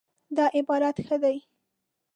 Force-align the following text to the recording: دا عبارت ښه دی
دا 0.37 0.45
عبارت 0.57 0.95
ښه 1.07 1.17
دی 1.23 1.37